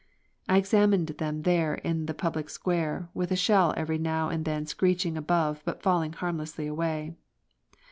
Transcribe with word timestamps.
I 0.49 0.57
examined 0.57 1.05
them 1.09 1.43
there 1.43 1.75
in 1.75 2.07
the 2.07 2.15
public 2.15 2.49
square, 2.49 3.09
with 3.13 3.31
a 3.31 3.35
shell 3.35 3.71
every 3.77 3.99
now 3.99 4.29
and 4.29 4.45
then 4.45 4.65
screeching 4.65 5.15
above 5.15 5.61
but 5.63 5.83
falling 5.83 6.13
harmlessly 6.13 6.65
far 6.65 6.71
away. 6.71 7.15